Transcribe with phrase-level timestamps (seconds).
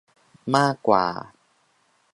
[0.55, 1.05] มากกว่า